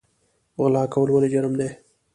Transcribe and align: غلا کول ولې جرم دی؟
غلا 0.59 0.83
کول 0.93 1.09
ولې 1.11 1.27
جرم 1.33 1.53
دی؟ 1.59 1.69